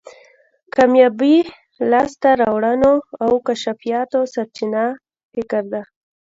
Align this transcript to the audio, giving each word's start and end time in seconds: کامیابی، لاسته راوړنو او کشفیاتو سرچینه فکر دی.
کامیابی، 0.75 1.35
لاسته 1.91 2.29
راوړنو 2.41 2.93
او 3.23 3.31
کشفیاتو 3.47 4.19
سرچینه 4.33 4.83
فکر 5.33 5.61
دی. 5.71 5.81